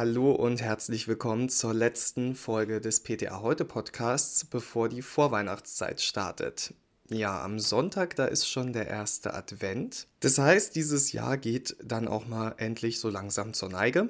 Hallo 0.00 0.32
und 0.32 0.62
herzlich 0.62 1.08
willkommen 1.08 1.50
zur 1.50 1.74
letzten 1.74 2.34
Folge 2.34 2.80
des 2.80 3.00
PTA 3.00 3.42
Heute 3.42 3.66
Podcasts, 3.66 4.46
bevor 4.46 4.88
die 4.88 5.02
Vorweihnachtszeit 5.02 6.00
startet. 6.00 6.72
Ja, 7.10 7.44
am 7.44 7.58
Sonntag, 7.58 8.16
da 8.16 8.24
ist 8.24 8.48
schon 8.48 8.72
der 8.72 8.88
erste 8.88 9.34
Advent. 9.34 10.06
Das 10.20 10.38
heißt, 10.38 10.74
dieses 10.74 11.12
Jahr 11.12 11.36
geht 11.36 11.76
dann 11.84 12.08
auch 12.08 12.26
mal 12.26 12.54
endlich 12.56 12.98
so 12.98 13.10
langsam 13.10 13.52
zur 13.52 13.68
Neige. 13.68 14.08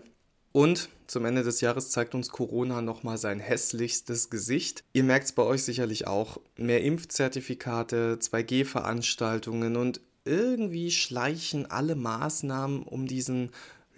Und 0.53 0.91
zum 1.09 1.25
Ende 1.25 1.43
des 1.43 1.61
Jahres 1.61 1.91
zeigt 1.91 2.15
uns 2.15 2.29
Corona 2.29 2.83
nochmal 2.83 3.19
sein 3.19 3.41
hässlichstes 3.41 4.31
Gesicht. 4.31 4.85
Ihr 4.93 5.03
merkt 5.03 5.25
es 5.25 5.33
bei 5.33 5.43
euch 5.43 5.65
sicherlich 5.65 6.07
auch. 6.07 6.41
Mehr 6.57 6.85
Impfzertifikate, 6.85 8.19
2G-Veranstaltungen 8.21 9.75
und 9.75 10.01
irgendwie 10.25 10.93
schleichen 10.93 11.69
alle 11.69 11.97
Maßnahmen 11.97 12.85
um 12.85 13.09
diesen 13.09 13.51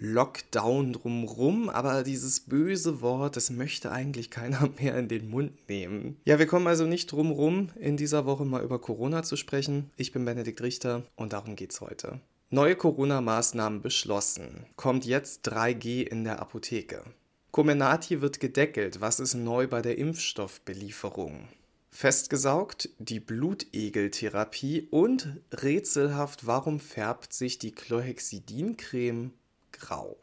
Lockdown 0.05 0.91
drumrum, 0.91 1.69
aber 1.69 2.03
dieses 2.03 2.41
böse 2.41 2.99
Wort, 2.99 3.37
das 3.37 3.49
möchte 3.49 3.89
eigentlich 3.89 4.29
keiner 4.29 4.69
mehr 4.77 4.97
in 4.97 5.07
den 5.07 5.29
Mund 5.29 5.53
nehmen. 5.69 6.17
Ja, 6.25 6.39
wir 6.39 6.45
kommen 6.45 6.67
also 6.67 6.85
nicht 6.85 7.09
drumrum, 7.09 7.69
in 7.79 7.95
dieser 7.95 8.25
Woche 8.25 8.43
mal 8.43 8.61
über 8.63 8.79
Corona 8.79 9.23
zu 9.23 9.37
sprechen. 9.37 9.91
Ich 9.95 10.11
bin 10.11 10.25
Benedikt 10.25 10.61
Richter 10.61 11.03
und 11.15 11.31
darum 11.31 11.55
geht's 11.55 11.79
heute. 11.79 12.19
Neue 12.49 12.75
Corona-Maßnahmen 12.75 13.81
beschlossen. 13.81 14.65
Kommt 14.75 15.05
jetzt 15.05 15.47
3G 15.49 16.01
in 16.01 16.25
der 16.25 16.41
Apotheke. 16.41 17.05
Comenati 17.51 18.19
wird 18.19 18.41
gedeckelt. 18.41 18.99
Was 18.99 19.21
ist 19.21 19.35
neu 19.35 19.67
bei 19.67 19.81
der 19.81 19.97
Impfstoffbelieferung? 19.97 21.47
Festgesaugt, 21.91 22.89
die 22.99 23.21
Blutegeltherapie 23.21 24.87
und 24.91 25.39
rätselhaft, 25.53 26.45
warum 26.45 26.81
färbt 26.81 27.31
sich 27.31 27.57
die 27.57 27.71
Chlorhexidincreme 27.71 29.31
grau. 29.83 30.17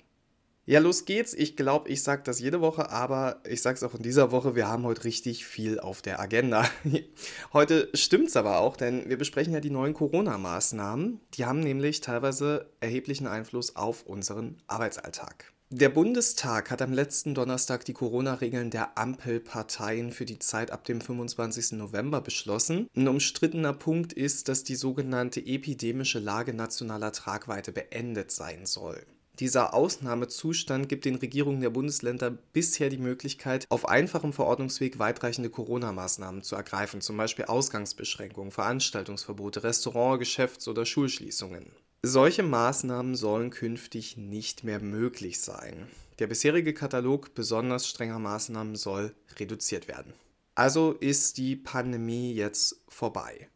Ja, 0.67 0.79
los 0.79 1.05
geht's. 1.05 1.35
Ich 1.35 1.57
glaube, 1.57 1.89
ich 1.89 2.03
sage 2.03 2.23
das 2.25 2.39
jede 2.39 2.61
Woche, 2.61 2.91
aber 2.91 3.41
ich 3.49 3.61
sage 3.61 3.77
es 3.77 3.83
auch 3.83 3.95
in 3.95 4.03
dieser 4.03 4.31
Woche. 4.31 4.55
Wir 4.55 4.69
haben 4.69 4.85
heute 4.85 5.05
richtig 5.05 5.45
viel 5.45 5.81
auf 5.81 6.01
der 6.01 6.21
Agenda. 6.21 6.65
heute 7.53 7.89
stimmt's 7.95 8.37
aber 8.37 8.61
auch, 8.61 8.77
denn 8.77 9.09
wir 9.09 9.19
besprechen 9.19 9.53
ja 9.53 9.61
die 9.61 9.71
neuen 9.71 9.95
Corona-Maßnahmen. 9.95 11.21
Die 11.35 11.45
haben 11.45 11.61
nämlich 11.61 12.03
teilweise 12.03 12.71
erheblichen 12.79 13.27
Einfluss 13.27 13.75
auf 13.75 14.05
unseren 14.07 14.59
Arbeitsalltag. 14.69 15.53
Der 15.71 15.89
Bundestag 15.89 16.71
hat 16.71 16.83
am 16.83 16.93
letzten 16.93 17.35
Donnerstag 17.35 17.85
die 17.85 17.93
Corona-Regeln 17.93 18.71
der 18.71 18.99
Ampelparteien 18.99 20.13
für 20.13 20.25
die 20.25 20.41
Zeit 20.41 20.73
ab 20.73 20.85
dem 20.85 21.01
25. 21.01 21.73
November 21.73 22.21
beschlossen. 22.21 22.89
Ein 22.97 23.09
umstrittener 23.09 23.73
Punkt 23.73 24.13
ist, 24.13 24.49
dass 24.49 24.63
die 24.63 24.75
sogenannte 24.75 25.41
epidemische 25.41 26.19
Lage 26.19 26.55
nationaler 26.55 27.13
Tragweite 27.13 27.73
beendet 27.73 28.31
sein 28.31 28.67
soll. 28.67 29.05
Dieser 29.41 29.73
Ausnahmezustand 29.73 30.91
gibt 30.91 31.07
den 31.07 31.15
Regierungen 31.15 31.63
der 31.63 31.71
Bundesländer 31.71 32.31
bisher 32.31 32.91
die 32.91 32.99
Möglichkeit, 32.99 33.65
auf 33.71 33.89
einfachem 33.89 34.35
Verordnungsweg 34.35 34.99
weitreichende 34.99 35.49
Corona-Maßnahmen 35.49 36.43
zu 36.43 36.57
ergreifen, 36.57 37.01
zum 37.01 37.17
Beispiel 37.17 37.47
Ausgangsbeschränkungen, 37.47 38.51
Veranstaltungsverbote, 38.51 39.65
Restaurant-, 39.65 40.19
Geschäfts- 40.19 40.69
oder 40.69 40.85
Schulschließungen. 40.85 41.73
Solche 42.03 42.43
Maßnahmen 42.43 43.15
sollen 43.15 43.49
künftig 43.49 44.19
nicht 44.19 44.63
mehr 44.63 44.81
möglich 44.81 45.41
sein. 45.41 45.89
Der 46.19 46.27
bisherige 46.27 46.75
Katalog 46.75 47.35
besonders 47.35 47.89
strenger 47.89 48.19
Maßnahmen 48.19 48.77
soll 48.77 49.15
reduziert 49.39 49.89
werden. 49.89 50.13
Also 50.55 50.93
ist 50.93 51.39
die 51.39 51.57
Pandemie 51.57 52.35
jetzt 52.35 52.83
vorbei. 52.89 53.49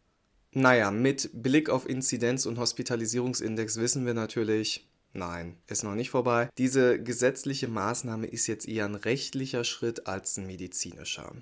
Naja, 0.53 0.91
mit 0.91 1.31
Blick 1.35 1.69
auf 1.69 1.87
Inzidenz 1.87 2.47
und 2.47 2.59
Hospitalisierungsindex 2.59 3.77
wissen 3.77 4.07
wir 4.07 4.15
natürlich, 4.15 4.89
Nein, 5.17 5.57
ist 5.69 5.85
noch 5.85 5.95
nicht 5.95 6.11
vorbei. 6.11 6.51
Diese 6.59 7.01
gesetzliche 7.01 7.69
Maßnahme 7.69 8.27
ist 8.27 8.49
jetzt 8.49 8.67
eher 8.67 8.85
ein 8.85 8.97
rechtlicher 8.97 9.63
Schritt 9.63 10.09
als 10.09 10.37
ein 10.37 10.47
medizinischer. 10.47 11.33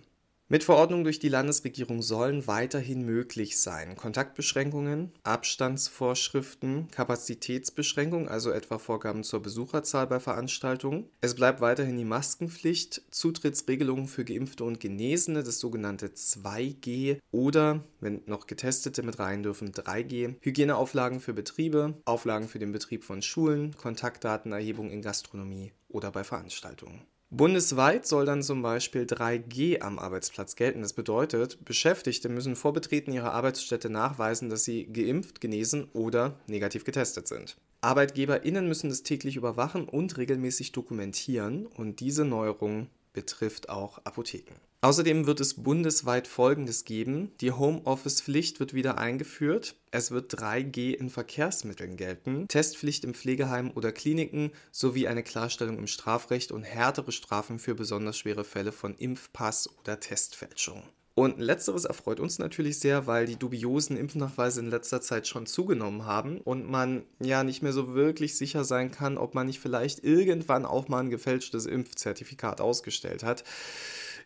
Mit 0.52 0.64
Verordnung 0.64 1.02
durch 1.02 1.18
die 1.18 1.30
Landesregierung 1.30 2.02
sollen 2.02 2.46
weiterhin 2.46 3.06
möglich 3.06 3.58
sein 3.58 3.96
Kontaktbeschränkungen, 3.96 5.10
Abstandsvorschriften, 5.22 6.90
Kapazitätsbeschränkungen, 6.90 8.28
also 8.28 8.50
etwa 8.50 8.76
Vorgaben 8.76 9.24
zur 9.24 9.40
Besucherzahl 9.40 10.06
bei 10.08 10.20
Veranstaltungen. 10.20 11.08
Es 11.22 11.34
bleibt 11.34 11.62
weiterhin 11.62 11.96
die 11.96 12.04
Maskenpflicht, 12.04 13.00
Zutrittsregelungen 13.10 14.08
für 14.08 14.26
Geimpfte 14.26 14.64
und 14.64 14.78
Genesene, 14.78 15.42
das 15.42 15.58
sogenannte 15.58 16.08
2G 16.08 17.16
oder, 17.30 17.82
wenn 18.00 18.20
noch 18.26 18.46
Getestete 18.46 19.02
mit 19.02 19.18
rein 19.18 19.42
dürfen, 19.42 19.72
3G, 19.72 20.34
Hygieneauflagen 20.42 21.20
für 21.20 21.32
Betriebe, 21.32 21.94
Auflagen 22.04 22.48
für 22.48 22.58
den 22.58 22.72
Betrieb 22.72 23.04
von 23.04 23.22
Schulen, 23.22 23.74
Kontaktdatenerhebung 23.78 24.90
in 24.90 25.00
Gastronomie 25.00 25.72
oder 25.88 26.10
bei 26.10 26.24
Veranstaltungen. 26.24 27.00
Bundesweit 27.34 28.06
soll 28.06 28.26
dann 28.26 28.42
zum 28.42 28.60
Beispiel 28.60 29.04
3G 29.04 29.80
am 29.80 29.98
Arbeitsplatz 29.98 30.54
gelten. 30.54 30.82
Das 30.82 30.92
bedeutet, 30.92 31.64
Beschäftigte 31.64 32.28
müssen 32.28 32.56
vor 32.56 32.74
Betreten 32.74 33.10
ihrer 33.10 33.32
Arbeitsstätte 33.32 33.88
nachweisen, 33.88 34.50
dass 34.50 34.64
sie 34.64 34.84
geimpft, 34.84 35.40
genesen 35.40 35.88
oder 35.94 36.38
negativ 36.46 36.84
getestet 36.84 37.26
sind. 37.26 37.56
ArbeitgeberInnen 37.80 38.68
müssen 38.68 38.90
das 38.90 39.02
täglich 39.02 39.36
überwachen 39.36 39.88
und 39.88 40.18
regelmäßig 40.18 40.72
dokumentieren 40.72 41.64
und 41.64 42.00
diese 42.00 42.26
Neuerung 42.26 42.88
betrifft 43.12 43.68
auch 43.68 43.98
Apotheken. 44.04 44.54
Außerdem 44.80 45.26
wird 45.26 45.38
es 45.38 45.62
bundesweit 45.62 46.26
Folgendes 46.26 46.84
geben. 46.84 47.30
Die 47.40 47.52
Homeoffice-Pflicht 47.52 48.58
wird 48.58 48.74
wieder 48.74 48.98
eingeführt. 48.98 49.76
Es 49.92 50.10
wird 50.10 50.34
3G 50.34 50.92
in 50.94 51.08
Verkehrsmitteln 51.08 51.96
gelten, 51.96 52.48
Testpflicht 52.48 53.04
im 53.04 53.14
Pflegeheim 53.14 53.70
oder 53.70 53.92
Kliniken 53.92 54.50
sowie 54.72 55.06
eine 55.06 55.22
Klarstellung 55.22 55.78
im 55.78 55.86
Strafrecht 55.86 56.50
und 56.50 56.64
härtere 56.64 57.12
Strafen 57.12 57.60
für 57.60 57.76
besonders 57.76 58.18
schwere 58.18 58.42
Fälle 58.42 58.72
von 58.72 58.96
Impfpass 58.96 59.70
oder 59.78 60.00
Testfälschung. 60.00 60.82
Und 61.14 61.38
letzteres 61.38 61.84
erfreut 61.84 62.20
uns 62.20 62.38
natürlich 62.38 62.78
sehr, 62.78 63.06
weil 63.06 63.26
die 63.26 63.36
dubiosen 63.36 63.98
Impfnachweise 63.98 64.60
in 64.60 64.70
letzter 64.70 65.02
Zeit 65.02 65.26
schon 65.28 65.46
zugenommen 65.46 66.06
haben 66.06 66.40
und 66.40 66.70
man 66.70 67.04
ja 67.20 67.44
nicht 67.44 67.62
mehr 67.62 67.74
so 67.74 67.94
wirklich 67.94 68.36
sicher 68.36 68.64
sein 68.64 68.90
kann, 68.90 69.18
ob 69.18 69.34
man 69.34 69.46
nicht 69.46 69.60
vielleicht 69.60 70.02
irgendwann 70.04 70.64
auch 70.64 70.88
mal 70.88 71.00
ein 71.00 71.10
gefälschtes 71.10 71.66
Impfzertifikat 71.66 72.62
ausgestellt 72.62 73.24
hat. 73.24 73.44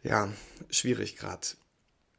Ja, 0.04 0.28
schwierig 0.70 1.16
gerade. 1.16 1.48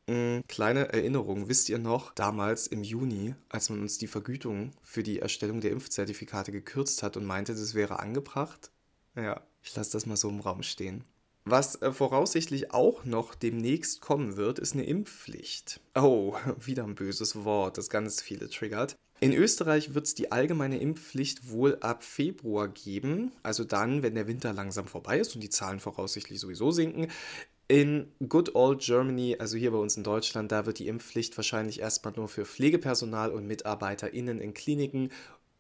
Mhm, 0.07 0.43
kleine 0.47 0.91
Erinnerung, 0.91 1.47
wisst 1.47 1.69
ihr 1.69 1.79
noch, 1.79 2.13
damals 2.13 2.67
im 2.67 2.83
Juni, 2.83 3.35
als 3.49 3.69
man 3.69 3.81
uns 3.81 3.97
die 3.97 4.07
Vergütung 4.07 4.71
für 4.81 5.03
die 5.03 5.19
Erstellung 5.19 5.61
der 5.61 5.71
Impfzertifikate 5.71 6.51
gekürzt 6.51 7.03
hat 7.03 7.15
und 7.15 7.25
meinte, 7.25 7.53
das 7.53 7.73
wäre 7.73 7.99
angebracht? 7.99 8.71
Ja, 9.15 9.41
ich 9.63 9.75
lasse 9.75 9.91
das 9.93 10.05
mal 10.05 10.17
so 10.17 10.29
im 10.29 10.39
Raum 10.39 10.63
stehen. 10.63 11.03
Was 11.49 11.81
äh, 11.81 11.93
voraussichtlich 11.93 12.71
auch 12.71 13.05
noch 13.05 13.33
demnächst 13.33 14.01
kommen 14.01 14.35
wird, 14.35 14.59
ist 14.59 14.73
eine 14.73 14.83
Impfpflicht. 14.83 15.79
Oh, 15.95 16.35
wieder 16.59 16.83
ein 16.83 16.95
böses 16.95 17.45
Wort, 17.45 17.77
das 17.77 17.89
ganz 17.89 18.21
viele 18.21 18.49
triggert. 18.49 18.97
In 19.21 19.31
Österreich 19.31 19.93
wird 19.93 20.07
es 20.07 20.13
die 20.13 20.33
allgemeine 20.33 20.77
Impfpflicht 20.77 21.49
wohl 21.49 21.77
ab 21.79 22.03
Februar 22.03 22.67
geben, 22.67 23.31
also 23.43 23.63
dann, 23.63 24.03
wenn 24.03 24.13
der 24.15 24.27
Winter 24.27 24.51
langsam 24.51 24.87
vorbei 24.87 25.19
ist 25.19 25.35
und 25.35 25.41
die 25.41 25.49
Zahlen 25.49 25.79
voraussichtlich 25.79 26.41
sowieso 26.41 26.71
sinken. 26.71 27.07
In 27.69 28.11
Good 28.27 28.53
Old 28.53 28.81
Germany, 28.81 29.37
also 29.39 29.57
hier 29.57 29.71
bei 29.71 29.77
uns 29.77 29.95
in 29.95 30.03
Deutschland, 30.03 30.51
da 30.51 30.65
wird 30.65 30.79
die 30.79 30.87
Impfpflicht 30.87 31.37
wahrscheinlich 31.37 31.79
erstmal 31.79 32.13
nur 32.15 32.27
für 32.27 32.45
Pflegepersonal 32.45 33.31
und 33.31 33.47
MitarbeiterInnen 33.47 34.41
in 34.41 34.53
Kliniken 34.53 35.11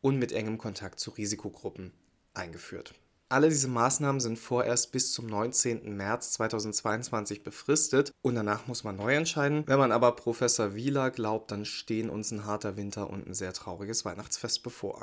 und 0.01 0.19
mit 0.19 0.33
engem 0.33 0.57
Kontakt 0.57 0.99
zu 0.99 1.11
Risikogruppen 1.11 1.93
eingeführt. 2.33 2.93
Alle 3.29 3.49
diese 3.49 3.67
Maßnahmen 3.67 4.21
sind 4.21 4.39
vorerst 4.39 4.93
bis 4.93 5.11
zum 5.11 5.27
19. 5.27 5.97
März 5.97 6.31
2022 6.33 7.43
befristet 7.43 8.13
und 8.21 8.35
danach 8.35 8.67
muss 8.67 8.85
man 8.85 8.95
neu 8.95 9.15
entscheiden. 9.15 9.63
Wenn 9.67 9.79
man 9.79 9.91
aber 9.91 10.13
Professor 10.13 10.75
Wieler 10.75 11.11
glaubt, 11.11 11.51
dann 11.51 11.65
stehen 11.65 12.09
uns 12.09 12.31
ein 12.31 12.45
harter 12.45 12.77
Winter 12.77 13.09
und 13.09 13.27
ein 13.27 13.33
sehr 13.33 13.51
trauriges 13.51 14.05
Weihnachtsfest 14.05 14.63
bevor. 14.63 15.01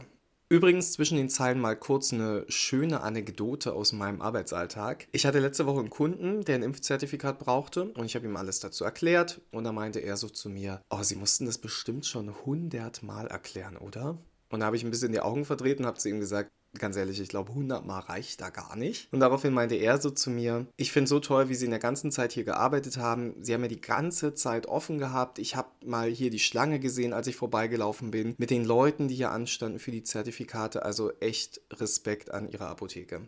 Übrigens 0.48 0.92
zwischen 0.92 1.18
den 1.18 1.28
Zeilen 1.28 1.60
mal 1.60 1.76
kurz 1.76 2.14
eine 2.14 2.46
schöne 2.48 3.02
Anekdote 3.02 3.74
aus 3.74 3.92
meinem 3.92 4.22
Arbeitsalltag. 4.22 5.06
Ich 5.12 5.26
hatte 5.26 5.40
letzte 5.40 5.66
Woche 5.66 5.80
einen 5.80 5.90
Kunden, 5.90 6.44
der 6.44 6.54
ein 6.54 6.62
Impfzertifikat 6.62 7.38
brauchte 7.38 7.84
und 7.92 8.06
ich 8.06 8.14
habe 8.14 8.24
ihm 8.24 8.36
alles 8.38 8.58
dazu 8.58 8.84
erklärt 8.84 9.42
und 9.52 9.64
da 9.64 9.72
meinte 9.72 10.00
er 10.00 10.16
so 10.16 10.30
zu 10.30 10.48
mir, 10.48 10.80
oh, 10.88 11.02
Sie 11.02 11.16
mussten 11.16 11.44
das 11.44 11.58
bestimmt 11.58 12.06
schon 12.06 12.34
hundertmal 12.46 13.26
erklären, 13.26 13.76
oder? 13.76 14.16
Und 14.48 14.60
da 14.60 14.66
habe 14.66 14.76
ich 14.76 14.84
ein 14.84 14.90
bisschen 14.90 15.12
die 15.12 15.20
Augen 15.20 15.44
verdreht 15.44 15.78
und 15.78 15.86
habe 15.86 15.98
zu 15.98 16.08
ihm 16.08 16.20
gesagt, 16.20 16.50
ganz 16.78 16.96
ehrlich, 16.96 17.20
ich 17.20 17.28
glaube, 17.28 17.50
100 17.50 17.84
Mal 17.84 18.00
reicht 18.00 18.40
da 18.40 18.50
gar 18.50 18.76
nicht. 18.76 19.12
Und 19.12 19.20
daraufhin 19.20 19.54
meinte 19.54 19.74
er 19.74 20.00
so 20.00 20.10
zu 20.10 20.30
mir, 20.30 20.66
ich 20.76 20.92
finde 20.92 21.08
so 21.08 21.20
toll, 21.20 21.48
wie 21.48 21.54
Sie 21.54 21.64
in 21.64 21.70
der 21.70 21.80
ganzen 21.80 22.10
Zeit 22.10 22.32
hier 22.32 22.44
gearbeitet 22.44 22.96
haben. 22.96 23.34
Sie 23.40 23.54
haben 23.54 23.62
ja 23.62 23.68
die 23.68 23.80
ganze 23.80 24.34
Zeit 24.34 24.66
offen 24.66 24.98
gehabt. 24.98 25.38
Ich 25.38 25.56
habe 25.56 25.68
mal 25.84 26.08
hier 26.08 26.30
die 26.30 26.38
Schlange 26.38 26.80
gesehen, 26.80 27.12
als 27.12 27.26
ich 27.26 27.36
vorbeigelaufen 27.36 28.10
bin, 28.10 28.34
mit 28.38 28.50
den 28.50 28.64
Leuten, 28.64 29.08
die 29.08 29.14
hier 29.14 29.30
anstanden 29.30 29.78
für 29.78 29.90
die 29.90 30.02
Zertifikate. 30.02 30.84
Also 30.84 31.12
echt 31.20 31.60
Respekt 31.72 32.30
an 32.30 32.48
Ihrer 32.48 32.68
Apotheke. 32.68 33.22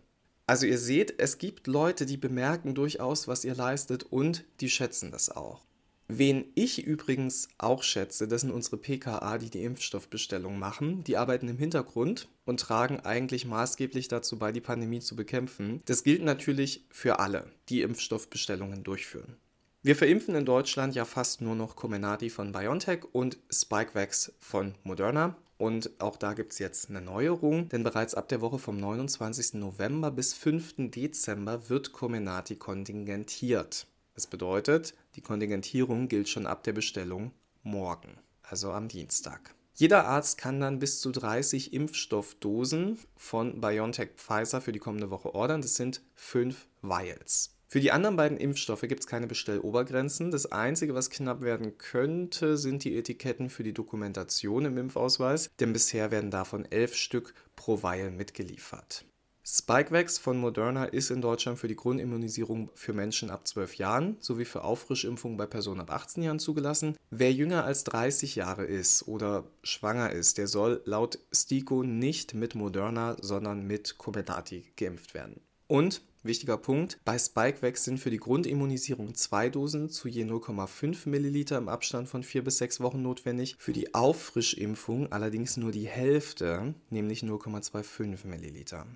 Also 0.48 0.64
ihr 0.64 0.78
seht, 0.78 1.18
es 1.18 1.38
gibt 1.38 1.66
Leute, 1.66 2.06
die 2.06 2.16
bemerken 2.16 2.76
durchaus, 2.76 3.26
was 3.26 3.44
ihr 3.44 3.56
leistet 3.56 4.04
und 4.04 4.44
die 4.60 4.70
schätzen 4.70 5.10
das 5.10 5.28
auch. 5.28 5.65
Wen 6.08 6.44
ich 6.54 6.84
übrigens 6.84 7.48
auch 7.58 7.82
schätze, 7.82 8.28
das 8.28 8.42
sind 8.42 8.52
unsere 8.52 8.76
PKA, 8.76 9.38
die 9.38 9.50
die 9.50 9.64
Impfstoffbestellung 9.64 10.56
machen. 10.56 11.02
Die 11.02 11.16
arbeiten 11.16 11.48
im 11.48 11.58
Hintergrund 11.58 12.28
und 12.44 12.60
tragen 12.60 13.00
eigentlich 13.00 13.44
maßgeblich 13.44 14.06
dazu 14.06 14.38
bei, 14.38 14.52
die 14.52 14.60
Pandemie 14.60 15.00
zu 15.00 15.16
bekämpfen. 15.16 15.82
Das 15.86 16.04
gilt 16.04 16.22
natürlich 16.22 16.84
für 16.90 17.18
alle, 17.18 17.50
die 17.68 17.82
Impfstoffbestellungen 17.82 18.84
durchführen. 18.84 19.36
Wir 19.82 19.96
verimpfen 19.96 20.36
in 20.36 20.44
Deutschland 20.44 20.94
ja 20.94 21.04
fast 21.04 21.40
nur 21.40 21.56
noch 21.56 21.74
Comenati 21.74 22.30
von 22.30 22.52
BioNTech 22.52 23.04
und 23.12 23.38
Spikevax 23.50 24.32
von 24.38 24.74
Moderna. 24.84 25.36
Und 25.58 25.90
auch 25.98 26.16
da 26.16 26.34
gibt 26.34 26.52
es 26.52 26.58
jetzt 26.58 26.90
eine 26.90 27.00
Neuerung, 27.00 27.68
denn 27.68 27.82
bereits 27.82 28.14
ab 28.14 28.28
der 28.28 28.40
Woche 28.40 28.58
vom 28.58 28.78
29. 28.78 29.54
November 29.54 30.10
bis 30.10 30.34
5. 30.34 30.90
Dezember 30.90 31.68
wird 31.68 31.92
Comenati 31.92 32.56
kontingentiert. 32.56 33.86
Das 34.16 34.26
bedeutet, 34.26 34.94
die 35.14 35.20
Kontingentierung 35.20 36.08
gilt 36.08 36.28
schon 36.28 36.46
ab 36.46 36.64
der 36.64 36.72
Bestellung 36.72 37.30
morgen, 37.62 38.18
also 38.42 38.72
am 38.72 38.88
Dienstag. 38.88 39.54
Jeder 39.74 40.06
Arzt 40.06 40.38
kann 40.38 40.58
dann 40.58 40.78
bis 40.78 41.00
zu 41.00 41.12
30 41.12 41.74
Impfstoffdosen 41.74 42.98
von 43.14 43.60
BioNTech 43.60 44.12
Pfizer 44.16 44.62
für 44.62 44.72
die 44.72 44.78
kommende 44.78 45.10
Woche 45.10 45.34
ordern. 45.34 45.60
Das 45.60 45.74
sind 45.74 46.00
fünf 46.14 46.66
Vials. 46.80 47.52
Für 47.68 47.80
die 47.80 47.92
anderen 47.92 48.16
beiden 48.16 48.38
Impfstoffe 48.38 48.82
gibt 48.82 49.00
es 49.00 49.06
keine 49.06 49.26
Bestellobergrenzen. 49.26 50.30
Das 50.30 50.50
Einzige, 50.50 50.94
was 50.94 51.10
knapp 51.10 51.42
werden 51.42 51.76
könnte, 51.76 52.56
sind 52.56 52.84
die 52.84 52.96
Etiketten 52.96 53.50
für 53.50 53.64
die 53.64 53.74
Dokumentation 53.74 54.64
im 54.64 54.78
Impfausweis, 54.78 55.50
denn 55.60 55.74
bisher 55.74 56.10
werden 56.10 56.30
davon 56.30 56.64
elf 56.64 56.94
Stück 56.94 57.34
pro 57.54 57.82
Vial 57.82 58.10
mitgeliefert. 58.10 59.04
Spikevax 59.48 60.18
von 60.18 60.38
Moderna 60.38 60.86
ist 60.86 61.12
in 61.12 61.20
Deutschland 61.20 61.60
für 61.60 61.68
die 61.68 61.76
Grundimmunisierung 61.76 62.68
für 62.74 62.92
Menschen 62.92 63.30
ab 63.30 63.46
12 63.46 63.76
Jahren 63.76 64.16
sowie 64.18 64.44
für 64.44 64.64
Auffrischimpfungen 64.64 65.36
bei 65.36 65.46
Personen 65.46 65.82
ab 65.82 65.92
18 65.92 66.24
Jahren 66.24 66.40
zugelassen. 66.40 66.96
Wer 67.10 67.32
jünger 67.32 67.62
als 67.62 67.84
30 67.84 68.34
Jahre 68.34 68.64
ist 68.64 69.06
oder 69.06 69.44
schwanger 69.62 70.10
ist, 70.10 70.38
der 70.38 70.48
soll 70.48 70.82
laut 70.84 71.20
STIKO 71.32 71.84
nicht 71.84 72.34
mit 72.34 72.56
Moderna, 72.56 73.16
sondern 73.20 73.64
mit 73.64 73.98
Comirnaty 73.98 74.64
geimpft 74.74 75.14
werden. 75.14 75.40
Und 75.68 76.02
Wichtiger 76.24 76.56
Punkt, 76.56 76.98
bei 77.04 77.16
Spikevax 77.16 77.84
sind 77.84 78.00
für 78.00 78.10
die 78.10 78.16
Grundimmunisierung 78.16 79.14
zwei 79.14 79.48
Dosen 79.48 79.90
zu 79.90 80.08
je 80.08 80.24
0,5 80.24 81.08
Milliliter 81.08 81.56
im 81.56 81.68
Abstand 81.68 82.08
von 82.08 82.24
vier 82.24 82.42
bis 82.42 82.58
sechs 82.58 82.80
Wochen 82.80 83.00
notwendig, 83.00 83.54
für 83.60 83.72
die 83.72 83.94
Auffrischimpfung 83.94 85.12
allerdings 85.12 85.56
nur 85.56 85.70
die 85.70 85.86
Hälfte, 85.86 86.74
nämlich 86.90 87.20
0,25 87.22 88.26
Milliliter. 88.26 88.88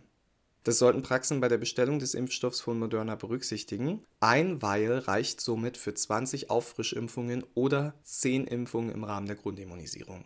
Das 0.63 0.79
sollten 0.79 1.03
Praxen 1.03 1.41
bei 1.41 1.49
der 1.49 1.57
Bestellung 1.57 1.99
des 1.99 2.13
Impfstoffs 2.13 2.61
von 2.61 2.79
Moderna 2.79 3.15
berücksichtigen. 3.15 4.05
Ein 4.21 4.61
Vial 4.61 4.99
reicht 4.99 5.41
somit 5.41 5.79
für 5.79 5.95
20 5.95 6.51
Auffrischimpfungen 6.51 7.45
oder 7.55 7.95
10 8.03 8.47
Impfungen 8.47 8.91
im 8.91 9.05
Rahmen 9.05 9.27
der 9.27 9.37
Grundimmunisierung. 9.37 10.25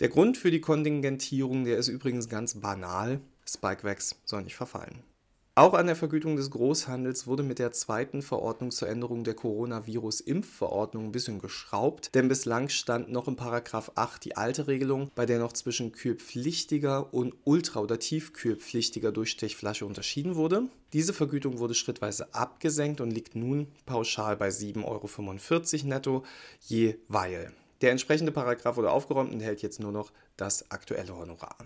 Der 0.00 0.08
Grund 0.08 0.36
für 0.36 0.50
die 0.50 0.60
Kontingentierung, 0.60 1.64
der 1.64 1.78
ist 1.78 1.86
übrigens 1.86 2.28
ganz 2.28 2.60
banal. 2.60 3.20
Spikevax 3.46 4.16
soll 4.24 4.42
nicht 4.42 4.56
verfallen. 4.56 5.04
Auch 5.54 5.74
an 5.74 5.86
der 5.86 5.96
Vergütung 5.96 6.36
des 6.36 6.50
Großhandels 6.50 7.26
wurde 7.26 7.42
mit 7.42 7.58
der 7.58 7.72
zweiten 7.72 8.22
Verordnung 8.22 8.70
zur 8.70 8.88
Änderung 8.88 9.22
der 9.22 9.34
Coronavirus-Impfverordnung 9.34 11.04
ein 11.04 11.12
bisschen 11.12 11.40
geschraubt, 11.40 12.14
denn 12.14 12.28
bislang 12.28 12.70
stand 12.70 13.12
noch 13.12 13.28
in 13.28 13.36
Paragraph 13.36 13.92
8 13.94 14.24
die 14.24 14.34
alte 14.34 14.66
Regelung, 14.66 15.10
bei 15.14 15.26
der 15.26 15.38
noch 15.38 15.52
zwischen 15.52 15.92
kühlpflichtiger 15.92 17.12
und 17.12 17.34
ultra- 17.44 17.80
oder 17.80 17.98
tiefkühlpflichtiger 17.98 19.12
Durchstechflasche 19.12 19.84
unterschieden 19.84 20.36
wurde. 20.36 20.68
Diese 20.94 21.12
Vergütung 21.12 21.58
wurde 21.58 21.74
schrittweise 21.74 22.34
abgesenkt 22.34 23.02
und 23.02 23.10
liegt 23.10 23.36
nun 23.36 23.66
pauschal 23.84 24.38
bei 24.38 24.48
7,45 24.48 24.86
Euro 24.86 25.86
netto 25.86 26.24
je 26.60 26.96
Weil. 27.08 27.52
Der 27.82 27.90
entsprechende 27.90 28.32
Paragraph 28.32 28.78
wurde 28.78 28.90
aufgeräumt 28.90 29.34
und 29.34 29.40
hält 29.40 29.60
jetzt 29.60 29.80
nur 29.80 29.92
noch 29.92 30.12
das 30.38 30.70
aktuelle 30.70 31.14
Honorar. 31.14 31.58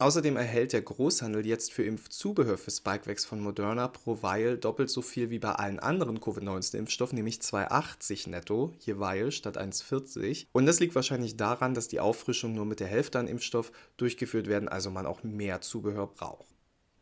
Außerdem 0.00 0.38
erhält 0.38 0.72
der 0.72 0.80
Großhandel 0.80 1.44
jetzt 1.46 1.74
für 1.74 1.84
Impfzubehör 1.84 2.56
für 2.56 2.70
Spikevax 2.70 3.26
von 3.26 3.38
Moderna 3.38 3.86
pro 3.86 4.22
Vial 4.22 4.56
doppelt 4.56 4.88
so 4.88 5.02
viel 5.02 5.28
wie 5.28 5.38
bei 5.38 5.50
allen 5.50 5.78
anderen 5.78 6.22
Covid-19-Impfstoffen, 6.22 7.16
nämlich 7.16 7.40
2,80 7.40 8.30
netto 8.30 8.72
je 8.80 8.98
Vial 8.98 9.30
statt 9.30 9.58
1,40. 9.58 10.46
Und 10.52 10.64
das 10.64 10.80
liegt 10.80 10.94
wahrscheinlich 10.94 11.36
daran, 11.36 11.74
dass 11.74 11.88
die 11.88 12.00
Auffrischung 12.00 12.54
nur 12.54 12.64
mit 12.64 12.80
der 12.80 12.86
Hälfte 12.86 13.18
an 13.18 13.28
Impfstoff 13.28 13.72
durchgeführt 13.98 14.46
werden, 14.46 14.70
also 14.70 14.90
man 14.90 15.04
auch 15.04 15.22
mehr 15.22 15.60
Zubehör 15.60 16.06
braucht. 16.06 16.46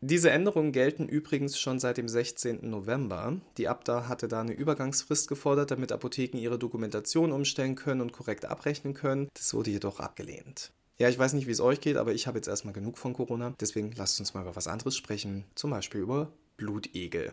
Diese 0.01 0.33
Änderungen 0.33 0.73
gelten 0.73 1.07
übrigens 1.07 1.57
schon 1.57 1.79
seit 1.79 1.99
dem 1.99 2.09
16. 2.09 2.69
November. 2.69 3.41
Die 3.59 3.69
Abda 3.69 4.09
hatte 4.09 4.27
da 4.27 4.41
eine 4.41 4.55
Übergangsfrist 4.55 5.29
gefordert, 5.29 5.71
damit 5.71 5.93
Apotheken 5.93 6.39
ihre 6.39 6.59
Dokumentation 6.59 7.31
umstellen 7.31 7.77
können 7.77 8.01
und 8.01 8.13
korrekt 8.13 8.45
abrechnen 8.45 8.95
können. 8.95 9.29
Das 9.35 9.55
wurde 9.55 9.71
jedoch 9.71 10.01
abgelehnt. 10.01 10.73
Ja, 10.99 11.09
ich 11.09 11.19
weiß 11.19 11.33
nicht, 11.35 11.47
wie 11.47 11.53
es 11.53 11.61
euch 11.61 11.81
geht, 11.81 11.97
aber 11.97 12.13
ich 12.13 12.27
habe 12.27 12.39
jetzt 12.39 12.49
erstmal 12.49 12.75
genug 12.75 12.99
von 12.99 13.13
Corona. 13.13 13.55
Deswegen 13.61 13.93
lasst 13.97 14.19
uns 14.19 14.35
mal 14.35 14.43
über 14.43 14.57
was 14.57 14.67
anderes 14.67 14.97
sprechen. 14.97 15.45
Zum 15.55 15.71
Beispiel 15.71 16.01
über 16.01 16.33
Blutegel. 16.57 17.33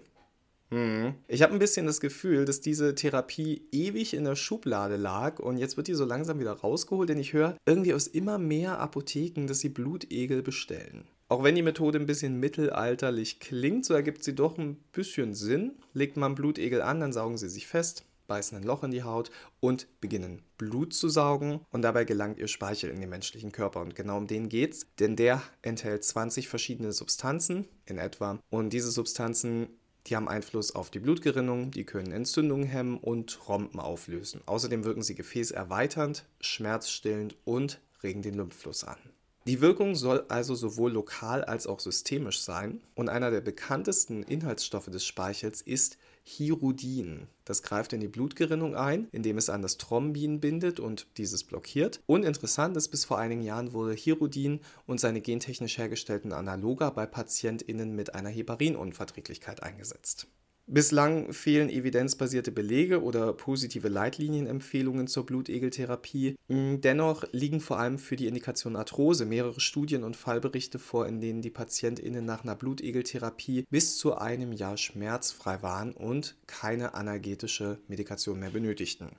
Hm. 0.69 1.15
Ich 1.27 1.41
habe 1.41 1.53
ein 1.53 1.59
bisschen 1.59 1.85
das 1.85 1.99
Gefühl, 1.99 2.45
dass 2.45 2.61
diese 2.61 2.95
Therapie 2.95 3.67
ewig 3.71 4.13
in 4.13 4.23
der 4.23 4.35
Schublade 4.35 4.97
lag 4.97 5.39
und 5.39 5.57
jetzt 5.57 5.77
wird 5.77 5.87
die 5.87 5.93
so 5.93 6.05
langsam 6.05 6.39
wieder 6.39 6.53
rausgeholt, 6.53 7.09
denn 7.09 7.19
ich 7.19 7.33
höre 7.33 7.57
irgendwie 7.65 7.93
aus 7.93 8.07
immer 8.07 8.37
mehr 8.37 8.79
Apotheken, 8.79 9.47
dass 9.47 9.59
sie 9.59 9.69
Blutegel 9.69 10.41
bestellen. 10.41 11.05
Auch 11.27 11.43
wenn 11.43 11.55
die 11.55 11.63
Methode 11.63 11.99
ein 11.99 12.05
bisschen 12.05 12.39
mittelalterlich 12.39 13.39
klingt, 13.39 13.85
so 13.85 13.95
ergibt 13.95 14.23
sie 14.23 14.35
doch 14.35 14.59
ein 14.59 14.75
bisschen 14.91 15.33
Sinn. 15.33 15.73
Legt 15.93 16.17
man 16.17 16.35
Blutegel 16.35 16.83
an, 16.83 16.99
dann 16.99 17.13
saugen 17.13 17.37
sie 17.37 17.49
sich 17.49 17.65
fest, 17.65 18.05
beißen 18.27 18.57
ein 18.57 18.63
Loch 18.63 18.83
in 18.83 18.91
die 18.91 19.03
Haut 19.03 19.31
und 19.59 19.87
beginnen 20.01 20.41
Blut 20.57 20.93
zu 20.93 21.09
saugen 21.09 21.61
und 21.71 21.81
dabei 21.81 22.05
gelangt 22.05 22.39
ihr 22.39 22.47
Speichel 22.47 22.89
in 22.89 22.99
den 22.99 23.09
menschlichen 23.09 23.51
Körper 23.51 23.81
und 23.81 23.95
genau 23.95 24.17
um 24.17 24.27
den 24.27 24.49
geht's, 24.49 24.87
denn 24.99 25.15
der 25.15 25.41
enthält 25.61 26.03
20 26.03 26.47
verschiedene 26.47 26.91
Substanzen 26.91 27.67
in 27.85 27.97
etwa 27.97 28.39
und 28.49 28.71
diese 28.71 28.91
Substanzen 28.91 29.69
die 30.07 30.15
haben 30.15 30.27
Einfluss 30.27 30.75
auf 30.75 30.91
die 30.91 30.99
Blutgerinnung, 30.99 31.71
die 31.71 31.83
können 31.83 32.11
Entzündungen 32.11 32.67
hemmen 32.67 32.99
und 32.99 33.31
Trompen 33.31 33.79
auflösen. 33.79 34.41
Außerdem 34.45 34.83
wirken 34.83 35.01
sie 35.01 35.15
gefäßerweiternd, 35.15 36.25
schmerzstillend 36.39 37.35
und 37.43 37.81
regen 38.03 38.21
den 38.21 38.35
Lymphfluss 38.35 38.83
an. 38.83 38.99
Die 39.47 39.61
Wirkung 39.61 39.95
soll 39.95 40.25
also 40.27 40.55
sowohl 40.55 40.91
lokal 40.91 41.43
als 41.43 41.67
auch 41.67 41.79
systemisch 41.79 42.41
sein 42.41 42.81
und 42.95 43.09
einer 43.09 43.29
der 43.29 43.41
bekanntesten 43.41 44.23
Inhaltsstoffe 44.23 44.87
des 44.87 45.05
Speichels 45.05 45.61
ist 45.61 45.97
Hirudin. 46.27 47.27
Das 47.45 47.61
greift 47.61 47.93
in 47.93 48.01
die 48.01 48.07
Blutgerinnung 48.07 48.75
ein, 48.75 49.07
indem 49.11 49.37
es 49.37 49.49
an 49.49 49.61
das 49.61 49.77
Thrombin 49.77 50.39
bindet 50.39 50.79
und 50.79 51.05
dieses 51.17 51.43
blockiert. 51.43 52.01
Und 52.07 52.23
interessant 52.23 52.75
ist, 52.75 52.89
bis 52.89 53.05
vor 53.05 53.19
einigen 53.19 53.43
Jahren 53.43 53.73
wurde 53.73 53.93
Hirudin 53.93 54.59
und 54.87 54.99
seine 54.99 55.21
gentechnisch 55.21 55.77
hergestellten 55.77 56.33
Analoga 56.33 56.89
bei 56.89 57.05
PatientInnen 57.05 57.95
mit 57.95 58.15
einer 58.15 58.29
Heparinunverträglichkeit 58.29 59.61
eingesetzt. 59.61 60.27
Bislang 60.67 61.31
fehlen 61.31 61.69
evidenzbasierte 61.69 62.51
Belege 62.51 63.03
oder 63.03 63.33
positive 63.33 63.87
Leitlinienempfehlungen 63.87 65.05
zur 65.05 65.23
Blutegeltherapie. 65.23 66.37
Hm, 66.47 66.81
dennoch 66.81 67.23
liegen 67.31 67.61
vor 67.61 67.77
allem 67.77 67.99
für 67.99 68.15
die 68.15 68.25
Indikation 68.25 68.75
Arthrose 68.75 69.25
mehrere 69.25 69.59
Studien 69.59 70.03
und 70.03 70.15
Fallberichte 70.15 70.79
vor, 70.79 71.07
in 71.07 71.21
denen 71.21 71.43
die 71.43 71.51
PatientInnen 71.51 72.25
nach 72.25 72.43
einer 72.43 72.55
Blutegeltherapie 72.55 73.67
bis 73.69 73.99
zu 73.99 74.17
einem 74.17 74.53
Jahr 74.53 74.77
schmerzfrei 74.77 75.61
waren 75.61 75.93
und 75.93 76.35
keine 76.47 76.95
analgetische 76.95 77.77
Medikation 77.87 78.39
mehr 78.39 78.49
benötigten. 78.49 79.11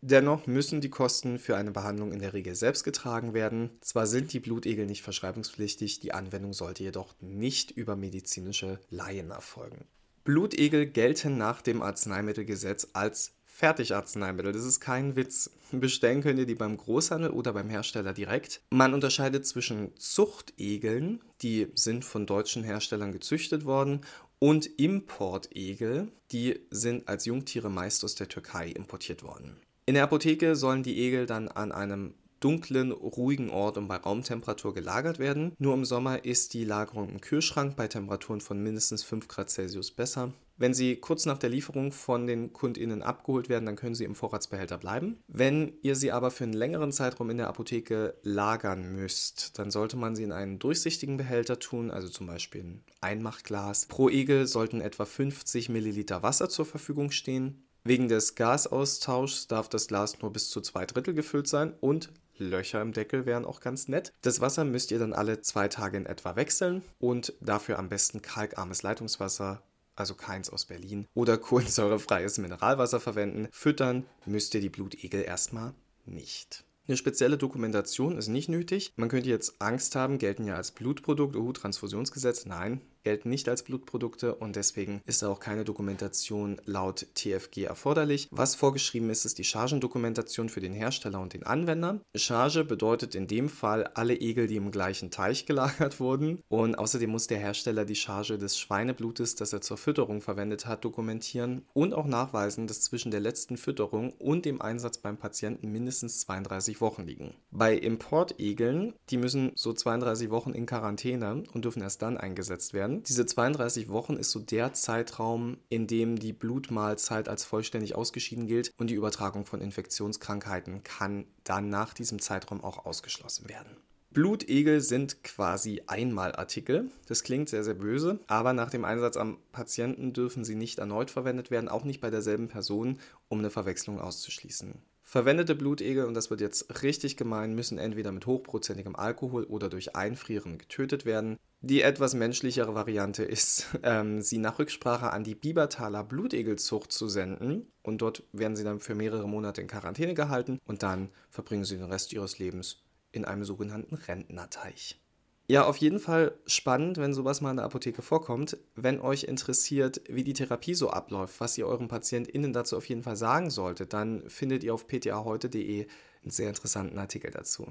Dennoch 0.00 0.46
müssen 0.46 0.80
die 0.80 0.88
Kosten 0.88 1.38
für 1.38 1.58
eine 1.58 1.72
Behandlung 1.72 2.12
in 2.12 2.20
der 2.20 2.32
Regel 2.32 2.54
selbst 2.54 2.84
getragen 2.84 3.34
werden. 3.34 3.70
Zwar 3.82 4.06
sind 4.06 4.32
die 4.32 4.40
Blutegel 4.40 4.86
nicht 4.86 5.02
verschreibungspflichtig, 5.02 6.00
die 6.00 6.12
Anwendung 6.12 6.54
sollte 6.54 6.84
jedoch 6.84 7.14
nicht 7.20 7.70
über 7.70 7.96
medizinische 7.96 8.80
Laien 8.88 9.30
erfolgen. 9.30 9.84
Blutegel 10.26 10.86
gelten 10.86 11.38
nach 11.38 11.62
dem 11.62 11.80
Arzneimittelgesetz 11.80 12.88
als 12.92 13.32
Fertigarzneimittel. 13.44 14.52
Das 14.52 14.64
ist 14.64 14.80
kein 14.80 15.16
Witz. 15.16 15.50
Bestellen 15.72 16.20
könnt 16.20 16.38
ihr 16.38 16.44
die 16.44 16.54
beim 16.54 16.76
Großhandel 16.76 17.30
oder 17.30 17.54
beim 17.54 17.70
Hersteller 17.70 18.12
direkt. 18.12 18.60
Man 18.70 18.92
unterscheidet 18.92 19.46
zwischen 19.46 19.96
Zuchtegeln, 19.96 21.22
die 21.40 21.68
sind 21.74 22.04
von 22.04 22.26
deutschen 22.26 22.64
Herstellern 22.64 23.12
gezüchtet 23.12 23.64
worden, 23.64 24.02
und 24.38 24.66
Importegel, 24.66 26.08
die 26.30 26.60
sind 26.70 27.08
als 27.08 27.24
Jungtiere 27.24 27.70
meist 27.70 28.04
aus 28.04 28.14
der 28.16 28.28
Türkei 28.28 28.68
importiert 28.68 29.22
worden. 29.22 29.56
In 29.86 29.94
der 29.94 30.02
Apotheke 30.02 30.56
sollen 30.56 30.82
die 30.82 30.98
Egel 30.98 31.24
dann 31.24 31.48
an 31.48 31.72
einem 31.72 32.12
dunklen, 32.46 32.92
ruhigen 32.92 33.50
Ort 33.50 33.76
und 33.76 33.88
bei 33.88 33.96
Raumtemperatur 33.96 34.72
gelagert 34.72 35.18
werden. 35.18 35.56
Nur 35.58 35.74
im 35.74 35.84
Sommer 35.84 36.24
ist 36.24 36.54
die 36.54 36.62
Lagerung 36.62 37.08
im 37.08 37.20
Kühlschrank 37.20 37.74
bei 37.74 37.88
Temperaturen 37.88 38.40
von 38.40 38.62
mindestens 38.62 39.02
5 39.02 39.26
Grad 39.26 39.50
Celsius 39.50 39.90
besser. 39.90 40.32
Wenn 40.56 40.72
sie 40.72 40.94
kurz 40.94 41.26
nach 41.26 41.38
der 41.38 41.50
Lieferung 41.50 41.90
von 41.90 42.28
den 42.28 42.52
KundInnen 42.52 43.02
abgeholt 43.02 43.48
werden, 43.48 43.66
dann 43.66 43.74
können 43.74 43.96
sie 43.96 44.04
im 44.04 44.14
Vorratsbehälter 44.14 44.78
bleiben. 44.78 45.18
Wenn 45.26 45.72
ihr 45.82 45.96
sie 45.96 46.12
aber 46.12 46.30
für 46.30 46.44
einen 46.44 46.52
längeren 46.52 46.92
Zeitraum 46.92 47.30
in 47.30 47.38
der 47.38 47.48
Apotheke 47.48 48.14
lagern 48.22 48.94
müsst, 48.94 49.58
dann 49.58 49.72
sollte 49.72 49.96
man 49.96 50.14
sie 50.14 50.22
in 50.22 50.30
einen 50.30 50.60
durchsichtigen 50.60 51.16
Behälter 51.16 51.58
tun, 51.58 51.90
also 51.90 52.08
zum 52.08 52.28
Beispiel 52.28 52.62
ein 52.62 52.84
Einmachglas. 53.00 53.86
Pro 53.86 54.08
Egel 54.08 54.46
sollten 54.46 54.80
etwa 54.80 55.04
50 55.04 55.68
Milliliter 55.68 56.22
Wasser 56.22 56.48
zur 56.48 56.64
Verfügung 56.64 57.10
stehen. 57.10 57.66
Wegen 57.82 58.08
des 58.08 58.34
Gasaustauschs 58.34 59.48
darf 59.48 59.68
das 59.68 59.88
Glas 59.88 60.20
nur 60.20 60.32
bis 60.32 60.48
zu 60.48 60.60
zwei 60.60 60.86
Drittel 60.86 61.12
gefüllt 61.12 61.48
sein 61.48 61.74
und 61.80 62.12
Löcher 62.38 62.82
im 62.82 62.92
Deckel 62.92 63.26
wären 63.26 63.44
auch 63.44 63.60
ganz 63.60 63.88
nett. 63.88 64.12
Das 64.22 64.40
Wasser 64.40 64.64
müsst 64.64 64.90
ihr 64.90 64.98
dann 64.98 65.12
alle 65.12 65.40
zwei 65.40 65.68
Tage 65.68 65.96
in 65.96 66.06
etwa 66.06 66.36
wechseln 66.36 66.82
und 66.98 67.32
dafür 67.40 67.78
am 67.78 67.88
besten 67.88 68.22
kalkarmes 68.22 68.82
Leitungswasser, 68.82 69.62
also 69.94 70.14
keins 70.14 70.50
aus 70.50 70.66
Berlin, 70.66 71.06
oder 71.14 71.38
kohlensäurefreies 71.38 72.38
Mineralwasser 72.38 73.00
verwenden. 73.00 73.48
Füttern 73.50 74.04
müsst 74.24 74.54
ihr 74.54 74.60
die 74.60 74.70
Blutegel 74.70 75.22
erstmal 75.22 75.74
nicht. 76.04 76.64
Eine 76.88 76.96
spezielle 76.96 77.36
Dokumentation 77.36 78.16
ist 78.16 78.28
nicht 78.28 78.48
nötig. 78.48 78.92
Man 78.94 79.08
könnte 79.08 79.28
jetzt 79.28 79.60
Angst 79.60 79.96
haben, 79.96 80.18
gelten 80.18 80.44
ja 80.44 80.54
als 80.54 80.70
Blutprodukt, 80.70 81.34
oh, 81.34 81.50
Transfusionsgesetz. 81.52 82.46
Nein, 82.46 82.80
gelten 83.06 83.30
nicht 83.30 83.48
als 83.48 83.62
Blutprodukte 83.62 84.34
und 84.34 84.56
deswegen 84.56 85.00
ist 85.06 85.22
auch 85.22 85.38
keine 85.38 85.64
Dokumentation 85.64 86.60
laut 86.64 87.06
TFG 87.14 87.62
erforderlich. 87.62 88.26
Was 88.32 88.56
vorgeschrieben 88.56 89.10
ist, 89.10 89.24
ist 89.24 89.38
die 89.38 89.44
Chargendokumentation 89.44 90.48
für 90.48 90.58
den 90.58 90.72
Hersteller 90.72 91.20
und 91.20 91.32
den 91.32 91.44
Anwender. 91.44 92.00
Charge 92.16 92.64
bedeutet 92.64 93.14
in 93.14 93.28
dem 93.28 93.48
Fall 93.48 93.84
alle 93.94 94.16
Egel, 94.16 94.48
die 94.48 94.56
im 94.56 94.72
gleichen 94.72 95.12
Teich 95.12 95.46
gelagert 95.46 96.00
wurden 96.00 96.42
und 96.48 96.74
außerdem 96.74 97.08
muss 97.08 97.28
der 97.28 97.38
Hersteller 97.38 97.84
die 97.84 97.94
Charge 97.94 98.38
des 98.38 98.58
Schweineblutes, 98.58 99.36
das 99.36 99.52
er 99.52 99.60
zur 99.60 99.76
Fütterung 99.76 100.20
verwendet 100.20 100.66
hat, 100.66 100.84
dokumentieren 100.84 101.64
und 101.74 101.94
auch 101.94 102.06
nachweisen, 102.06 102.66
dass 102.66 102.80
zwischen 102.80 103.12
der 103.12 103.20
letzten 103.20 103.56
Fütterung 103.56 104.14
und 104.14 104.44
dem 104.44 104.60
Einsatz 104.60 104.98
beim 104.98 105.16
Patienten 105.16 105.70
mindestens 105.70 106.18
32 106.22 106.80
Wochen 106.80 107.04
liegen. 107.04 107.34
Bei 107.52 107.72
Importegeln, 107.72 108.94
die 109.10 109.16
müssen 109.16 109.52
so 109.54 109.72
32 109.72 110.30
Wochen 110.30 110.50
in 110.50 110.66
Quarantäne 110.66 111.44
und 111.54 111.64
dürfen 111.64 111.82
erst 111.82 112.02
dann 112.02 112.18
eingesetzt 112.18 112.74
werden. 112.74 112.95
Diese 113.04 113.26
32 113.26 113.88
Wochen 113.88 114.16
ist 114.16 114.30
so 114.30 114.40
der 114.40 114.72
Zeitraum, 114.72 115.58
in 115.68 115.86
dem 115.86 116.18
die 116.18 116.32
Blutmahlzeit 116.32 117.28
als 117.28 117.44
vollständig 117.44 117.94
ausgeschieden 117.94 118.46
gilt 118.46 118.72
und 118.78 118.88
die 118.88 118.94
Übertragung 118.94 119.46
von 119.46 119.60
Infektionskrankheiten 119.60 120.82
kann 120.82 121.26
dann 121.44 121.68
nach 121.68 121.94
diesem 121.94 122.20
Zeitraum 122.20 122.62
auch 122.62 122.86
ausgeschlossen 122.86 123.48
werden. 123.48 123.76
Blutegel 124.16 124.80
sind 124.80 125.22
quasi 125.24 125.82
Einmalartikel. 125.86 126.90
Das 127.06 127.22
klingt 127.22 127.50
sehr, 127.50 127.64
sehr 127.64 127.74
böse, 127.74 128.18
aber 128.28 128.54
nach 128.54 128.70
dem 128.70 128.86
Einsatz 128.86 129.18
am 129.18 129.36
Patienten 129.52 130.14
dürfen 130.14 130.42
sie 130.42 130.54
nicht 130.54 130.78
erneut 130.78 131.10
verwendet 131.10 131.50
werden, 131.50 131.68
auch 131.68 131.84
nicht 131.84 132.00
bei 132.00 132.10
derselben 132.10 132.48
Person, 132.48 132.98
um 133.28 133.40
eine 133.40 133.50
Verwechslung 133.50 134.00
auszuschließen. 134.00 134.74
Verwendete 135.08 135.54
Blutegel, 135.54 136.04
und 136.04 136.14
das 136.14 136.30
wird 136.30 136.40
jetzt 136.40 136.82
richtig 136.82 137.16
gemein, 137.16 137.54
müssen 137.54 137.78
entweder 137.78 138.10
mit 138.10 138.26
hochprozentigem 138.26 138.96
Alkohol 138.96 139.44
oder 139.44 139.68
durch 139.68 139.94
Einfrieren 139.94 140.58
getötet 140.58 141.04
werden. 141.04 141.38
Die 141.60 141.82
etwas 141.82 142.14
menschlichere 142.14 142.74
Variante 142.74 143.22
ist, 143.22 143.66
ähm, 143.84 144.20
sie 144.20 144.38
nach 144.38 144.58
Rücksprache 144.58 145.12
an 145.12 145.22
die 145.22 145.36
Biebertaler 145.36 146.02
Blutegelzucht 146.02 146.90
zu 146.90 147.08
senden. 147.08 147.70
Und 147.84 148.02
dort 148.02 148.24
werden 148.32 148.56
sie 148.56 148.64
dann 148.64 148.80
für 148.80 148.96
mehrere 148.96 149.28
Monate 149.28 149.60
in 149.60 149.68
Quarantäne 149.68 150.14
gehalten 150.14 150.58
und 150.64 150.82
dann 150.82 151.10
verbringen 151.30 151.64
sie 151.64 151.76
den 151.76 151.86
Rest 151.86 152.12
ihres 152.12 152.40
Lebens 152.40 152.82
in 153.12 153.24
einem 153.24 153.44
sogenannten 153.44 153.94
Rentnerteich. 153.94 155.00
Ja, 155.48 155.64
auf 155.64 155.76
jeden 155.76 156.00
Fall 156.00 156.34
spannend, 156.46 156.98
wenn 156.98 157.14
sowas 157.14 157.40
mal 157.40 157.50
in 157.50 157.56
der 157.56 157.66
Apotheke 157.66 158.02
vorkommt. 158.02 158.56
Wenn 158.74 159.00
euch 159.00 159.24
interessiert, 159.24 160.00
wie 160.08 160.24
die 160.24 160.32
Therapie 160.32 160.74
so 160.74 160.90
abläuft, 160.90 161.40
was 161.40 161.56
ihr 161.56 161.68
euren 161.68 161.86
PatientInnen 161.86 162.52
dazu 162.52 162.76
auf 162.76 162.88
jeden 162.88 163.04
Fall 163.04 163.16
sagen 163.16 163.50
solltet, 163.50 163.92
dann 163.92 164.28
findet 164.28 164.64
ihr 164.64 164.74
auf 164.74 164.88
ptaheute.de 164.88 165.86
einen 166.22 166.30
sehr 166.30 166.48
interessanten 166.48 166.98
Artikel 166.98 167.30
dazu. 167.30 167.68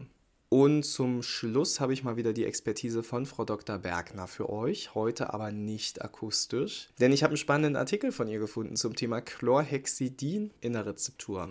Und 0.47 0.83
zum 0.83 1.21
Schluss 1.21 1.81
habe 1.81 1.91
ich 1.91 2.03
mal 2.05 2.15
wieder 2.15 2.31
die 2.31 2.45
Expertise 2.45 3.03
von 3.03 3.25
Frau 3.25 3.43
Dr. 3.43 3.77
Bergner 3.77 4.27
für 4.27 4.49
euch, 4.49 4.95
heute 4.95 5.33
aber 5.33 5.51
nicht 5.51 6.01
akustisch, 6.01 6.89
denn 6.99 7.11
ich 7.11 7.23
habe 7.23 7.31
einen 7.31 7.37
spannenden 7.37 7.75
Artikel 7.75 8.13
von 8.13 8.29
ihr 8.29 8.39
gefunden 8.39 8.77
zum 8.77 8.95
Thema 8.95 9.19
Chlorhexidin 9.19 10.53
in 10.61 10.73
der 10.73 10.85
Rezeptur. 10.85 11.49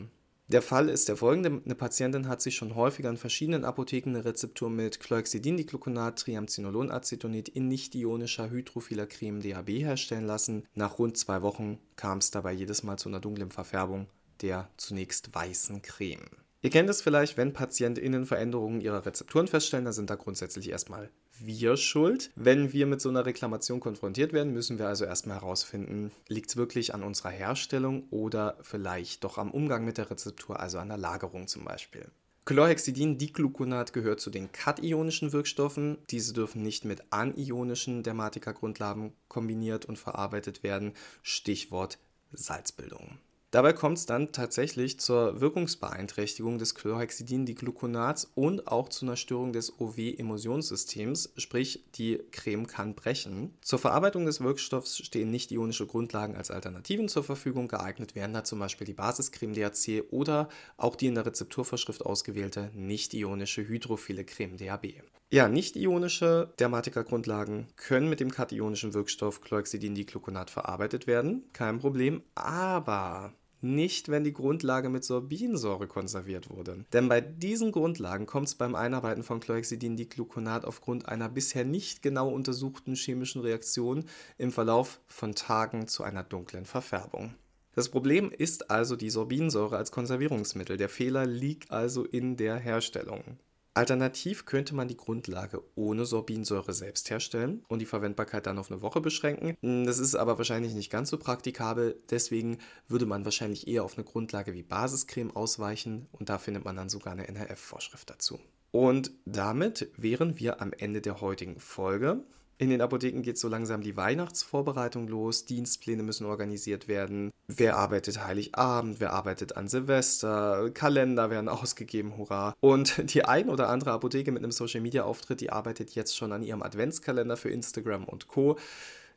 Der 0.49 0.61
Fall 0.61 0.91
ist 0.91 1.09
der 1.09 1.17
folgende. 1.17 1.63
Eine 1.65 1.75
Patientin 1.75 2.29
hat 2.29 2.43
sich 2.43 2.55
schon 2.55 2.75
häufiger 2.75 3.09
in 3.09 3.17
verschiedenen 3.17 3.65
Apotheken 3.65 4.11
eine 4.11 4.25
Rezeptur 4.27 4.69
mit 4.69 5.01
Chlorhexidindicloconat, 5.01 6.19
Triamcinolonacetonid 6.19 7.49
in 7.49 7.69
nicht-ionischer 7.69 8.51
hydrophiler 8.51 9.07
Creme 9.07 9.41
DHB 9.41 9.71
herstellen 9.83 10.27
lassen. 10.27 10.69
Nach 10.75 10.99
rund 10.99 11.17
zwei 11.17 11.41
Wochen 11.41 11.79
kam 11.97 12.19
es 12.19 12.31
dabei 12.31 12.53
jedes 12.53 12.83
Mal 12.83 12.99
zu 12.99 13.09
einer 13.09 13.21
dunklen 13.21 13.51
Verfärbung 13.51 14.07
der 14.43 14.69
zunächst 14.77 15.35
weißen 15.35 15.83
Creme. 15.83 16.29
Ihr 16.61 16.71
kennt 16.71 16.89
es 16.89 17.03
vielleicht, 17.03 17.37
wenn 17.37 17.53
PatientInnen 17.53 18.27
Veränderungen 18.27 18.81
ihrer 18.81 19.05
Rezepturen 19.05 19.47
feststellen, 19.47 19.85
dann 19.85 19.95
sind 19.95 20.11
da 20.11 20.15
grundsätzlich 20.15 20.71
erstmal 20.71 21.11
wir 21.39 21.77
schuld. 21.77 22.31
Wenn 22.37 22.73
wir 22.73 22.87
mit 22.87 23.01
so 23.01 23.09
einer 23.09 23.27
Reklamation 23.27 23.81
konfrontiert 23.81 24.33
werden, 24.33 24.53
müssen 24.53 24.79
wir 24.79 24.89
also 24.89 25.05
erstmal 25.05 25.41
herausfinden, 25.41 26.11
liegt 26.29 26.51
es 26.51 26.57
wirklich 26.57 26.95
an 26.95 27.03
unserer 27.03 27.31
Herstellung 27.31 28.05
oder 28.11 28.57
vielleicht 28.63 29.25
doch 29.25 29.39
am 29.39 29.51
Umgang 29.51 29.85
mit 29.85 29.99
der 29.99 30.11
Rezeptur, 30.11 30.61
also 30.61 30.79
an 30.79 30.89
der 30.89 30.99
Lagerung 30.99 31.47
zum 31.49 31.65
Beispiel. 31.65 32.07
Chlorhexidin-Dicluconat 32.47 33.95
gehört 33.95 34.21
zu 34.21 34.29
den 34.29 34.53
kationischen 34.53 35.33
Wirkstoffen. 35.33 35.97
Diese 36.11 36.35
dürfen 36.35 36.63
nicht 36.63 36.85
mit 36.85 37.03
anionischen 37.11 38.03
Dermatika-Grundlagen 38.03 39.15
kombiniert 39.29 39.87
und 39.87 39.99
verarbeitet 39.99 40.63
werden. 40.63 40.93
Stichwort 41.23 41.99
Salzbildung. 42.33 43.19
Dabei 43.55 43.73
kommt 43.73 43.99
es 43.99 44.07
dann 44.07 44.33
tatsächlich 44.33 44.99
zur 44.99 45.41
Wirkungsbeeinträchtigung 45.41 46.59
des 46.59 46.75
Chlorhexidin-Digluconats 46.75 48.33
und 48.35 48.67
auch 48.67 48.89
zu 48.89 49.07
einer 49.07 49.15
Störung 49.15 49.53
des 49.53 49.79
OW-Emulsionssystems, 49.79 51.35
sprich 51.37 51.85
die 51.95 52.19
Creme 52.33 52.67
kann 52.67 52.97
brechen. 52.97 53.55
Zur 53.61 53.79
Verarbeitung 53.79 54.27
des 54.27 54.41
Wirkstoffs 54.41 54.99
stehen 54.99 55.31
nicht-ionische 55.31 55.87
Grundlagen 55.87 56.35
als 56.35 56.51
Alternativen 56.51 57.09
zur 57.09 57.23
Verfügung. 57.23 57.69
Geeignet 57.69 58.17
wären 58.17 58.35
da 58.35 58.43
zum 58.43 58.59
Beispiel 58.59 58.89
die 58.89 58.93
Basiscreme 58.93 59.55
DHC 59.55 60.03
oder 60.11 60.49
auch 60.77 60.97
die 60.97 61.07
in 61.07 61.15
der 61.15 61.25
Rezepturvorschrift 61.25 62.05
ausgewählte 62.05 62.73
nicht-ionische 62.75 63.69
hydrophile 63.69 64.25
Creme 64.25 64.57
DHB. 64.57 65.05
Ja, 65.31 65.49
nicht-ionische 65.49 66.53
Dermatika-Grundlagen 66.59 67.69
können 67.77 68.09
mit 68.09 68.19
dem 68.19 68.33
kationischen 68.33 68.95
Wirkstoff 68.95 69.41
Chlorhexidin-Digluconat 69.43 70.51
verarbeitet 70.51 71.07
werden, 71.07 71.45
kein 71.53 71.79
Problem, 71.79 72.25
aber 72.35 73.33
nicht, 73.65 74.09
wenn 74.09 74.23
die 74.23 74.33
Grundlage 74.33 74.89
mit 74.89 75.05
Sorbinsäure 75.05 75.89
konserviert 75.89 76.51
wurde. 76.51 76.85
Denn 76.93 77.09
bei 77.09 77.21
diesen 77.21 77.73
Grundlagen 77.73 78.27
kommt 78.27 78.49
es 78.49 78.55
beim 78.55 78.75
Einarbeiten 78.75 79.25
von 79.25 79.41
Chlorhexidin-Dicluconat 79.41 80.65
aufgrund 80.65 81.09
einer 81.09 81.29
bisher 81.29 81.65
nicht 81.65 82.03
genau 82.03 82.29
untersuchten 82.29 82.95
chemischen 82.95 83.41
Reaktion 83.43 84.05
im 84.39 84.53
Verlauf 84.53 85.01
von 85.09 85.35
Tagen 85.35 85.89
zu 85.89 86.05
einer 86.05 86.23
dunklen 86.23 86.67
Verfärbung. 86.67 87.35
Das 87.75 87.89
Problem 87.89 88.31
ist 88.31 88.71
also 88.71 88.95
die 88.95 89.11
Sorbinsäure 89.11 89.77
als 89.77 89.91
Konservierungsmittel. 89.91 90.77
Der 90.77 90.89
Fehler 90.89 91.27
liegt 91.27 91.73
also 91.73 92.05
in 92.05 92.37
der 92.37 92.57
Herstellung. 92.57 93.39
Alternativ 93.75 94.47
könnte 94.47 94.75
man 94.75 94.87
die 94.87 94.97
Grundlage 94.97 95.63
ohne 95.75 96.07
Sorbinsäure 96.07 96.73
selbst 96.73 97.11
herstellen 97.11 97.65
und 97.67 97.81
die 97.81 97.87
Verwendbarkeit 97.87 98.47
dann 98.47 98.59
auf 98.59 98.71
eine 98.71 98.83
Woche 98.83 99.01
beschränken. 99.01 99.57
Das 99.85 99.99
ist 99.99 100.15
aber 100.15 100.39
wahrscheinlich 100.39 100.75
nicht 100.75 100.91
ganz 100.91 101.11
so 101.11 101.19
praktikabel, 101.19 102.01
deswegen 102.09 102.59
würde 102.87 103.07
man 103.07 103.25
wahrscheinlich 103.25 103.67
eher 103.67 103.83
auf 103.83 103.99
eine 103.99 104.05
Grundlage 104.05 104.55
wie 104.55 104.63
Basiscreme 104.63 105.35
ausweichen 105.35 106.07
und 106.13 106.29
da 106.29 106.39
findet 106.39 106.65
man 106.65 106.77
dann 106.77 106.89
sogar 106.89 107.13
eine 107.13 107.27
NRF-Vorschrift 107.27 108.09
dazu. 108.09 108.39
Und 108.71 109.13
damit 109.25 109.91
wären 109.97 110.39
wir 110.39 110.61
am 110.61 110.73
Ende 110.73 111.01
der 111.01 111.21
heutigen 111.21 111.59
Folge. 111.59 112.25
In 112.57 112.71
den 112.71 112.81
Apotheken 112.81 113.23
geht 113.23 113.37
so 113.37 113.49
langsam 113.49 113.81
die 113.81 113.97
Weihnachtsvorbereitung 113.97 115.09
los, 115.09 115.45
Dienstpläne 115.45 116.05
müssen 116.05 116.25
organisiert 116.25 116.87
werden. 116.87 117.31
Wer 117.49 117.77
arbeitet 117.77 118.25
Heiligabend, 118.25 119.01
wer 119.01 119.13
arbeitet 119.13 119.57
an 119.57 119.67
Silvester, 119.67 120.71
Kalender 120.71 121.31
werden 121.31 121.49
ausgegeben, 121.49 122.17
hurra. 122.17 122.55
Und 122.61 123.13
die 123.13 123.25
ein 123.25 123.49
oder 123.49 123.69
andere 123.69 123.91
Apotheke 123.91 124.31
mit 124.31 124.43
einem 124.43 124.53
Social 124.53 124.81
Media 124.81 125.03
Auftritt, 125.03 125.41
die 125.41 125.51
arbeitet 125.51 125.97
jetzt 125.97 126.17
schon 126.17 126.33
an 126.33 126.45
ihrem 126.45 126.63
Adventskalender 126.63 127.37
für 127.37 127.51
Instagram 127.51 128.05
und 128.05 128.29
Co. 128.29 128.57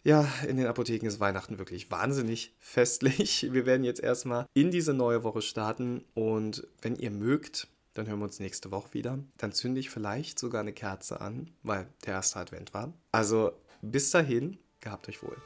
Ja, 0.03 0.27
in 0.47 0.57
den 0.57 0.67
Apotheken 0.67 1.05
ist 1.05 1.19
Weihnachten 1.19 1.59
wirklich 1.59 1.91
wahnsinnig 1.91 2.55
festlich. 2.59 3.49
Wir 3.51 3.65
werden 3.65 3.83
jetzt 3.83 3.99
erstmal 3.99 4.47
in 4.53 4.71
diese 4.71 4.93
neue 4.93 5.23
Woche 5.23 5.41
starten 5.41 6.03
und 6.13 6.65
wenn 6.81 6.95
ihr 6.95 7.11
mögt, 7.11 7.67
dann 7.97 8.07
hören 8.07 8.19
wir 8.19 8.25
uns 8.25 8.39
nächste 8.39 8.71
Woche 8.71 8.93
wieder. 8.93 9.19
Dann 9.37 9.51
zünde 9.51 9.79
ich 9.79 9.89
vielleicht 9.89 10.39
sogar 10.39 10.61
eine 10.61 10.73
Kerze 10.73 11.21
an, 11.21 11.51
weil 11.63 11.87
der 12.05 12.13
erste 12.13 12.39
Advent 12.39 12.73
war. 12.73 12.93
Also 13.11 13.51
bis 13.81 14.11
dahin, 14.11 14.57
gehabt 14.79 15.09
euch 15.09 15.21
wohl. 15.23 15.37